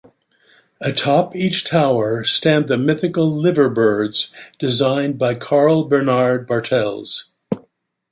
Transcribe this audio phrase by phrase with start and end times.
[0.81, 7.33] Atop each tower stand the mythical Liver Birds, designed by Carl Bernard Bartels.